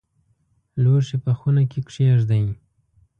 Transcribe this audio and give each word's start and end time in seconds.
لوښي 0.81 1.17
په 1.23 1.31
خونه 1.37 1.63
کې 1.71 1.79
کښېږدئ 1.87 2.43